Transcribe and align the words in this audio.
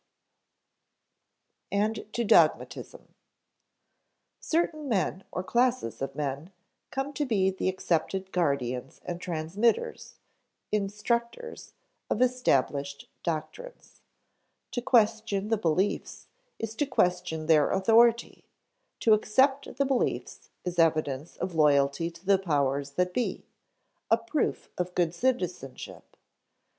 23.) 1.69 1.77
[Sidenote: 1.77 1.85
and 2.07 2.13
to 2.13 2.23
dogmatism] 2.23 3.13
Certain 4.39 4.89
men 4.89 5.23
or 5.31 5.43
classes 5.43 6.01
of 6.01 6.15
men 6.15 6.51
come 6.89 7.13
to 7.13 7.23
be 7.23 7.51
the 7.51 7.69
accepted 7.69 8.31
guardians 8.31 8.99
and 9.05 9.21
transmitters 9.21 10.15
instructors 10.71 11.75
of 12.09 12.19
established 12.19 13.09
doctrines. 13.21 14.01
To 14.71 14.81
question 14.81 15.49
the 15.49 15.57
beliefs 15.57 16.25
is 16.57 16.73
to 16.77 16.87
question 16.87 17.45
their 17.45 17.69
authority; 17.69 18.43
to 19.01 19.13
accept 19.13 19.75
the 19.77 19.85
beliefs 19.85 20.49
is 20.65 20.79
evidence 20.79 21.37
of 21.37 21.53
loyalty 21.53 22.09
to 22.09 22.25
the 22.25 22.39
powers 22.39 22.93
that 22.93 23.13
be, 23.13 23.45
a 24.09 24.17
proof 24.17 24.67
of 24.79 24.95
good 24.95 25.13
citizenship. 25.13 26.17